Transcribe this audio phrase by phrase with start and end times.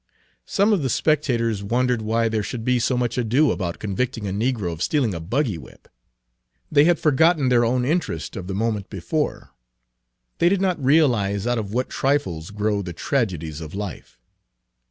[0.47, 3.77] Page 307 Some of the spectators wondered why there should be so much ado about
[3.77, 5.87] convicting a negro of stealing a buggy whip.
[6.71, 9.51] They had forgotten their own interest of the moment before.
[10.39, 14.17] They did not realize out of what trifles grow the tragedies of life.